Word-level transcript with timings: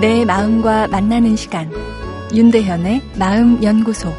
내 0.00 0.26
마음과 0.26 0.88
만나는 0.88 1.36
시간 1.36 1.70
윤대현의 2.34 3.02
마음 3.18 3.62
연구소 3.62 4.12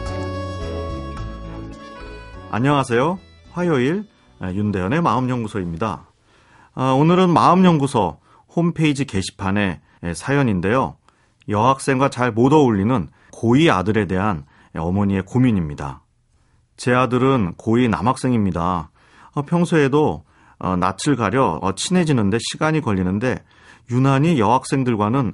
안녕하세요. 2.50 3.20
화요일 3.52 4.08
윤대현의 4.42 5.02
마음 5.02 5.30
연구소입니다. 5.30 6.08
아, 6.74 6.92
오늘은 6.94 7.30
마음 7.30 7.64
연구소 7.64 8.18
홈페이지 8.56 9.06
게시판의 9.06 9.80
사연인데요. 10.16 10.98
여학생과 11.48 12.10
잘 12.10 12.32
못 12.32 12.54
어울리는 12.54 13.10
고2 13.34 13.72
아들에 13.72 14.08
대한 14.08 14.46
어머니의 14.76 15.24
고민입니다. 15.24 16.02
제 16.76 16.94
아들은 16.94 17.54
고2 17.56 17.90
남학생입니다. 17.90 18.90
어, 19.34 19.42
평소에도 19.44 20.24
어, 20.60 20.76
낯을 20.76 21.16
가려 21.16 21.60
어, 21.62 21.76
친해지는데 21.76 22.40
시간이 22.52 22.82
걸리는데 22.82 23.44
유난히 23.92 24.40
여학생들과는 24.40 25.34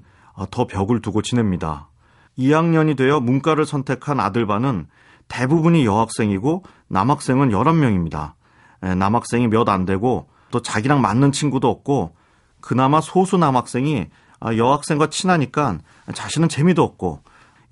더 0.51 0.67
벽을 0.67 1.01
두고 1.01 1.21
지냅니다. 1.21 1.89
2학년이 2.37 2.97
되어 2.97 3.19
문과를 3.19 3.65
선택한 3.65 4.19
아들 4.19 4.47
반은 4.47 4.87
대부분이 5.27 5.85
여학생이고 5.85 6.63
남학생은 6.87 7.49
11명입니다. 7.49 8.33
남학생이 8.81 9.47
몇 9.47 9.69
안 9.69 9.85
되고 9.85 10.27
또 10.51 10.61
자기랑 10.61 11.01
맞는 11.01 11.31
친구도 11.31 11.69
없고 11.69 12.15
그나마 12.61 13.01
소수 13.01 13.37
남학생이 13.37 14.07
아, 14.39 14.55
여학생과 14.55 15.07
친하니까 15.07 15.79
자신은 16.13 16.49
재미도 16.49 16.83
없고 16.83 17.21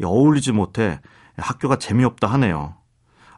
어울리지 0.03 0.52
못해 0.52 0.99
학교가 1.38 1.77
재미없다 1.77 2.27
하네요. 2.27 2.75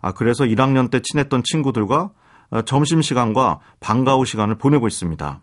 아, 0.02 0.12
그래서 0.12 0.46
1학년 0.46 0.92
때 0.92 1.02
친했던 1.02 1.44
친구들과 1.44 2.12
어, 2.52 2.62
점심시간과 2.62 3.60
방과 3.80 4.16
후 4.16 4.26
시간을 4.26 4.56
보내고 4.56 4.88
있습니다. 4.88 5.42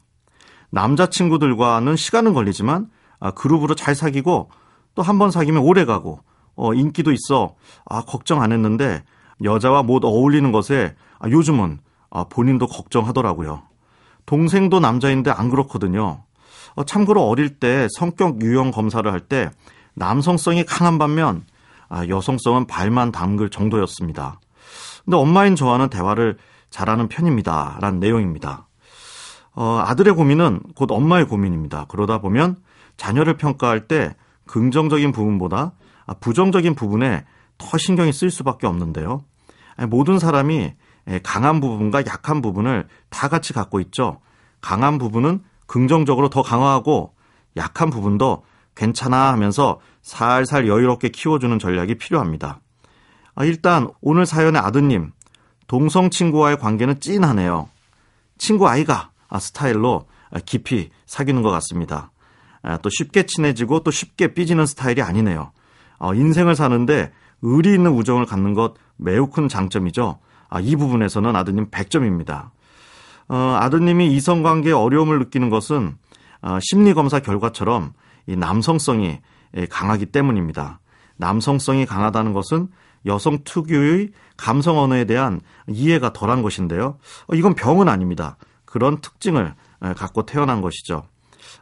남자친구들과는 0.70 1.96
시간은 1.96 2.32
걸리지만 2.32 2.88
아, 3.20 3.30
그룹으로 3.30 3.74
잘 3.74 3.94
사귀고 3.94 4.50
또 4.94 5.02
한 5.02 5.18
번 5.18 5.30
사귀면 5.30 5.62
오래 5.62 5.84
가고 5.84 6.20
어, 6.56 6.74
인기도 6.74 7.12
있어 7.12 7.54
아, 7.86 8.02
걱정 8.02 8.42
안 8.42 8.52
했는데 8.52 9.02
여자와 9.42 9.82
못 9.82 10.04
어울리는 10.04 10.50
것에 10.52 10.94
아, 11.18 11.28
요즘은 11.28 11.78
아, 12.10 12.24
본인도 12.24 12.66
걱정하더라고요. 12.66 13.62
동생도 14.26 14.80
남자인데 14.80 15.30
안 15.30 15.48
그렇거든요. 15.50 16.24
어, 16.74 16.84
참고로 16.84 17.22
어릴 17.28 17.58
때 17.58 17.88
성격 17.96 18.42
유형 18.42 18.70
검사를 18.70 19.10
할 19.10 19.20
때 19.20 19.50
남성성이 19.94 20.64
강한 20.64 20.98
반면 20.98 21.44
아, 21.88 22.06
여성성은 22.06 22.66
발만 22.66 23.10
담글 23.12 23.50
정도였습니다. 23.50 24.40
근데 25.04 25.16
엄마인 25.16 25.56
저와는 25.56 25.88
대화를 25.88 26.36
잘하는 26.70 27.08
편입니다. 27.08 27.78
라는 27.80 27.98
내용입니다. 28.00 28.68
어, 29.54 29.82
아들의 29.84 30.14
고민은 30.14 30.60
곧 30.76 30.90
엄마의 30.92 31.26
고민입니다. 31.26 31.86
그러다 31.88 32.18
보면 32.20 32.56
자녀를 33.00 33.38
평가할 33.38 33.88
때 33.88 34.14
긍정적인 34.46 35.10
부분보다 35.12 35.72
부정적인 36.20 36.74
부분에 36.74 37.24
더 37.56 37.78
신경이 37.78 38.12
쓸 38.12 38.30
수밖에 38.30 38.66
없는데요. 38.66 39.24
모든 39.88 40.18
사람이 40.18 40.74
강한 41.22 41.60
부분과 41.60 42.00
약한 42.00 42.42
부분을 42.42 42.88
다 43.08 43.28
같이 43.28 43.54
갖고 43.54 43.80
있죠. 43.80 44.20
강한 44.60 44.98
부분은 44.98 45.42
긍정적으로 45.66 46.28
더 46.28 46.42
강화하고 46.42 47.14
약한 47.56 47.88
부분도 47.88 48.44
괜찮아 48.74 49.32
하면서 49.32 49.80
살살 50.02 50.68
여유롭게 50.68 51.08
키워주는 51.08 51.58
전략이 51.58 51.94
필요합니다. 51.94 52.60
아, 53.34 53.44
일단 53.46 53.88
오늘 54.02 54.26
사연의 54.26 54.60
아드님 54.60 55.12
동성 55.68 56.10
친구와의 56.10 56.58
관계는 56.58 57.00
찐하네요. 57.00 57.70
친구 58.36 58.68
아이가 58.68 59.10
아, 59.28 59.38
스타일로 59.38 60.06
깊이 60.44 60.90
사귀는 61.06 61.40
것 61.40 61.50
같습니다. 61.50 62.10
아, 62.62 62.76
또 62.78 62.90
쉽게 62.90 63.24
친해지고 63.24 63.80
또 63.80 63.90
쉽게 63.90 64.34
삐지는 64.34 64.66
스타일이 64.66 65.02
아니네요. 65.02 65.52
어, 65.98 66.14
인생을 66.14 66.54
사는데 66.54 67.12
의리 67.42 67.74
있는 67.74 67.92
우정을 67.92 68.26
갖는 68.26 68.54
것 68.54 68.74
매우 68.96 69.28
큰 69.28 69.48
장점이죠. 69.48 70.18
이 70.62 70.76
부분에서는 70.76 71.36
아드님 71.36 71.70
100점입니다. 71.70 72.50
어, 73.28 73.56
아드님이 73.60 74.12
이성관계에 74.14 74.72
어려움을 74.72 75.18
느끼는 75.20 75.50
것은 75.50 75.96
어, 76.42 76.58
심리검사 76.60 77.20
결과처럼 77.20 77.92
이 78.26 78.36
남성성이 78.36 79.20
강하기 79.68 80.06
때문입니다. 80.06 80.80
남성성이 81.16 81.86
강하다는 81.86 82.32
것은 82.32 82.68
여성 83.06 83.38
특유의 83.44 84.10
감성 84.36 84.78
언어에 84.78 85.04
대한 85.04 85.40
이해가 85.68 86.12
덜한 86.12 86.42
것인데요. 86.42 86.98
어, 87.28 87.34
이건 87.34 87.54
병은 87.54 87.88
아닙니다. 87.88 88.36
그런 88.64 89.00
특징을 89.00 89.54
갖고 89.96 90.26
태어난 90.26 90.60
것이죠. 90.60 91.04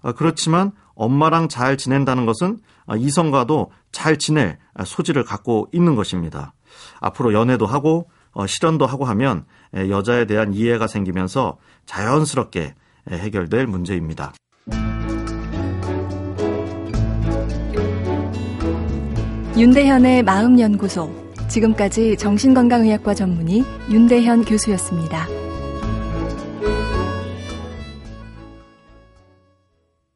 어, 0.02 0.12
그렇지만 0.12 0.72
엄마랑 0.98 1.48
잘 1.48 1.78
지낸다는 1.78 2.26
것은 2.26 2.58
어, 2.86 2.96
이성과도 2.96 3.70
잘 3.92 4.18
지낼 4.18 4.58
소질을 4.84 5.24
갖고 5.24 5.68
있는 5.72 5.94
것입니다. 5.94 6.52
앞으로 7.00 7.32
연애도 7.32 7.64
하고 7.64 8.10
실현도 8.46 8.86
하고 8.86 9.04
하면 9.06 9.46
여자에 9.74 10.26
대한 10.26 10.52
이해가 10.52 10.86
생기면서 10.86 11.56
자연스럽게 11.86 12.74
해결될 13.10 13.66
문제입니다. 13.66 14.32
윤대현의 19.56 20.22
마음연구소. 20.22 21.10
지금까지 21.48 22.16
정신건강의학과 22.16 23.14
전문의 23.14 23.64
윤대현 23.90 24.44
교수였습니다. 24.44 25.26